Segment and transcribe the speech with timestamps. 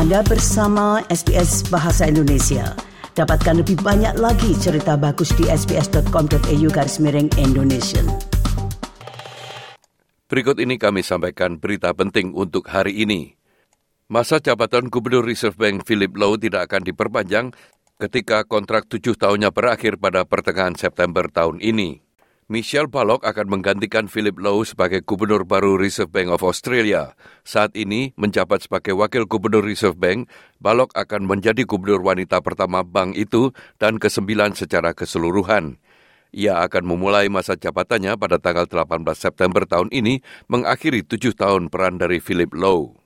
[0.00, 2.72] Anda bersama SBS Bahasa Indonesia.
[3.12, 8.00] Dapatkan lebih banyak lagi cerita bagus di sbs.com.au garis miring Indonesia.
[10.24, 13.36] Berikut ini kami sampaikan berita penting untuk hari ini.
[14.08, 17.52] Masa jabatan Gubernur Reserve Bank Philip Lowe tidak akan diperpanjang
[18.00, 22.00] ketika kontrak tujuh tahunnya berakhir pada pertengahan September tahun ini.
[22.50, 27.14] Michelle Balok akan menggantikan Philip Lowe sebagai gubernur baru Reserve Bank of Australia.
[27.46, 30.26] Saat ini, menjabat sebagai wakil gubernur Reserve Bank,
[30.58, 35.78] Balok akan menjadi gubernur wanita pertama bank itu dan kesembilan secara keseluruhan.
[36.34, 40.18] Ia akan memulai masa jabatannya pada tanggal 18 September tahun ini,
[40.50, 42.99] mengakhiri tujuh tahun peran dari Philip Lowe.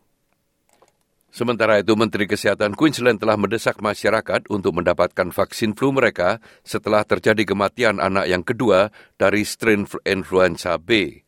[1.35, 7.43] Sementara itu, Menteri Kesehatan Queensland telah mendesak masyarakat untuk mendapatkan vaksin flu mereka setelah terjadi
[7.43, 11.19] kematian anak yang kedua dari strain influenza B.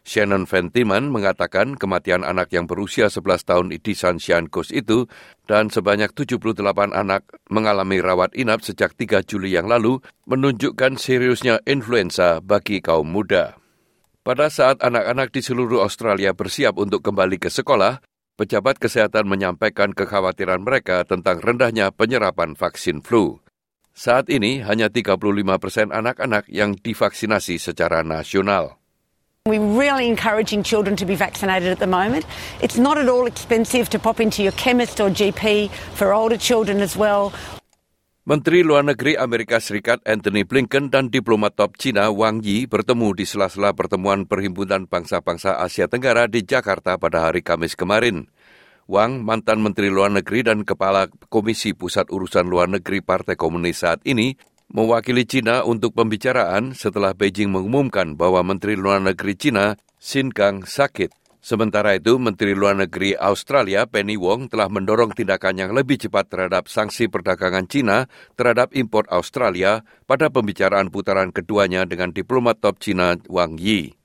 [0.00, 5.04] Shannon Ventiman mengatakan kematian anak yang berusia 11 tahun di Sunshine Coast itu
[5.44, 6.56] dan sebanyak 78
[6.96, 13.60] anak mengalami rawat inap sejak 3 Juli yang lalu menunjukkan seriusnya influenza bagi kaum muda.
[14.24, 18.00] Pada saat anak-anak di seluruh Australia bersiap untuk kembali ke sekolah,
[18.40, 23.36] pejabat kesehatan menyampaikan kekhawatiran mereka tentang rendahnya penyerapan vaksin flu.
[23.92, 25.20] Saat ini hanya 35
[25.60, 28.80] persen anak-anak yang divaksinasi secara nasional.
[29.44, 32.24] We're really encouraging children to be vaccinated at the moment.
[32.64, 36.80] It's not at all expensive to pop into your chemist or GP for older children
[36.80, 37.36] as well.
[38.30, 43.26] Menteri Luar Negeri Amerika Serikat Anthony Blinken dan diplomat top China Wang Yi bertemu di
[43.26, 48.30] sela-sela pertemuan Perhimpunan Bangsa-Bangsa Asia Tenggara di Jakarta pada hari Kamis kemarin.
[48.86, 53.98] Wang, mantan Menteri Luar Negeri dan Kepala Komisi Pusat Urusan Luar Negeri Partai Komunis saat
[54.06, 54.38] ini,
[54.70, 61.19] mewakili China untuk pembicaraan setelah Beijing mengumumkan bahwa Menteri Luar Negeri China, Xin Gang, sakit.
[61.40, 66.68] Sementara itu, Menteri Luar Negeri Australia Penny Wong telah mendorong tindakan yang lebih cepat terhadap
[66.68, 68.04] sanksi perdagangan China
[68.36, 73.96] terhadap impor Australia pada pembicaraan putaran keduanya dengan diplomat top China Wang Yi.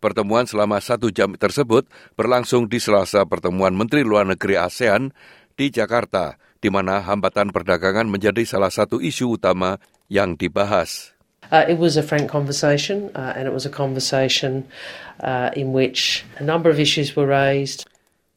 [0.00, 1.84] Pertemuan selama satu jam tersebut
[2.16, 5.12] berlangsung di selasa pertemuan Menteri Luar Negeri ASEAN
[5.60, 9.76] di Jakarta, di mana hambatan perdagangan menjadi salah satu isu utama
[10.08, 11.17] yang dibahas.
[11.48, 14.68] Uh, it was a frank conversation, uh, and it was a conversation
[15.24, 17.88] uh, in which a number of issues were raised.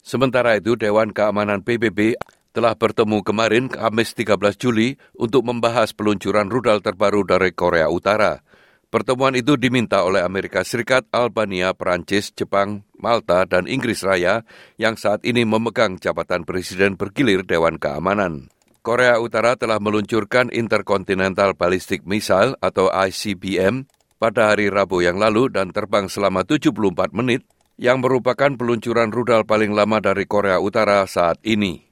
[0.02, 2.18] Sementara itu, Dewan Keamanan PBB
[2.52, 8.44] telah bertemu kemarin Kamis 13 Juli untuk membahas peluncuran rudal terbaru dari Korea Utara.
[8.92, 14.44] Pertemuan itu diminta oleh Amerika Serikat, Albania, Perancis, Jepang, Malta, dan Inggris Raya
[14.76, 18.51] yang saat ini memegang jabatan Presiden bergilir Dewan Keamanan.
[18.82, 23.86] Korea Utara telah meluncurkan Intercontinental Ballistic Missile atau ICBM
[24.18, 27.46] pada hari Rabu yang lalu dan terbang selama 74 menit
[27.78, 31.86] yang merupakan peluncuran rudal paling lama dari Korea Utara saat ini.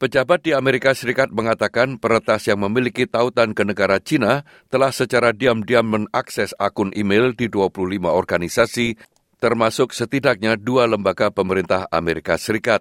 [0.00, 5.84] Pejabat di Amerika Serikat mengatakan peretas yang memiliki tautan ke negara Cina telah secara diam-diam
[5.84, 8.96] mengakses akun email di 25 organisasi,
[9.36, 12.80] termasuk setidaknya dua lembaga pemerintah Amerika Serikat.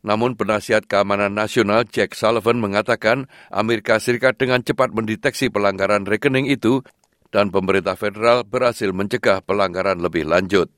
[0.00, 6.80] Namun penasihat keamanan nasional Jack Sullivan mengatakan Amerika Serikat dengan cepat mendeteksi pelanggaran rekening itu
[7.28, 10.72] dan pemerintah federal berhasil mencegah pelanggaran lebih lanjut.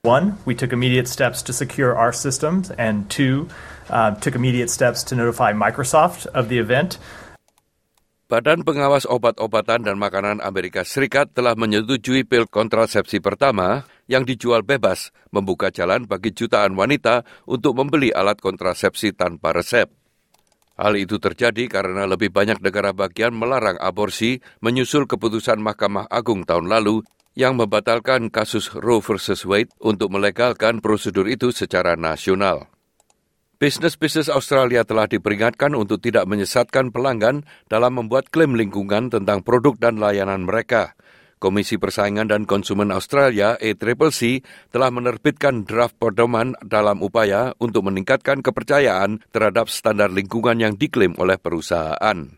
[0.00, 3.52] One, we took immediate steps to secure our systems, and two,
[3.92, 6.96] uh, took immediate steps to notify Microsoft of the event.
[8.30, 15.14] Badan Pengawas Obat-obatan dan Makanan Amerika Serikat telah menyetujui pil kontrasepsi pertama yang dijual bebas,
[15.30, 19.86] membuka jalan bagi jutaan wanita untuk membeli alat kontrasepsi tanpa resep.
[20.74, 26.66] Hal itu terjadi karena lebih banyak negara bagian melarang aborsi menyusul keputusan Mahkamah Agung tahun
[26.66, 27.06] lalu
[27.38, 32.66] yang membatalkan kasus Roe versus Wade untuk melegalkan prosedur itu secara nasional.
[33.60, 40.00] Bisnis-bisnis Australia telah diperingatkan untuk tidak menyesatkan pelanggan dalam membuat klaim lingkungan tentang produk dan
[40.00, 40.96] layanan mereka.
[41.40, 49.24] Komisi Persaingan dan Konsumen Australia ACCC telah menerbitkan draft pedoman dalam upaya untuk meningkatkan kepercayaan
[49.32, 52.36] terhadap standar lingkungan yang diklaim oleh perusahaan.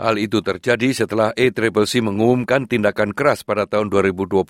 [0.00, 4.46] Hal itu terjadi setelah ACCC mengumumkan tindakan keras pada tahun 2022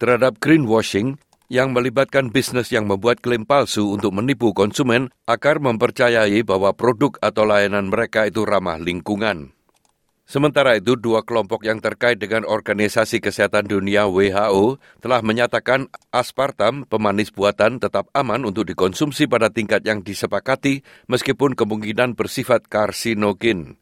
[0.00, 6.74] terhadap greenwashing yang melibatkan bisnis yang membuat klaim palsu untuk menipu konsumen agar mempercayai bahwa
[6.74, 9.55] produk atau layanan mereka itu ramah lingkungan.
[10.26, 17.30] Sementara itu, dua kelompok yang terkait dengan Organisasi Kesehatan Dunia WHO telah menyatakan aspartam pemanis
[17.30, 23.78] buatan tetap aman untuk dikonsumsi pada tingkat yang disepakati meskipun kemungkinan bersifat karsinogen.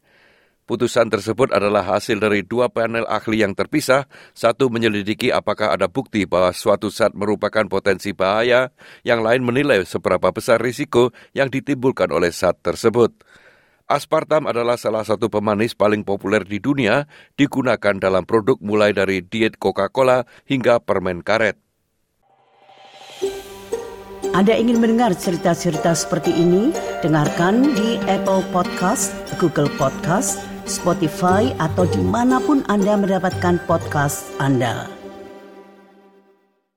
[0.68, 4.04] Putusan tersebut adalah hasil dari dua panel ahli yang terpisah.
[4.36, 8.68] Satu menyelidiki apakah ada bukti bahwa suatu zat merupakan potensi bahaya,
[9.00, 13.12] yang lain menilai seberapa besar risiko yang ditimbulkan oleh zat tersebut.
[13.84, 17.04] Aspartam adalah salah satu pemanis paling populer di dunia,
[17.36, 21.60] digunakan dalam produk mulai dari diet Coca-Cola hingga permen karet.
[24.32, 26.72] Anda ingin mendengar cerita-cerita seperti ini?
[27.04, 35.03] Dengarkan di Apple Podcast, Google Podcast, Spotify, atau di mana pun Anda mendapatkan podcast Anda.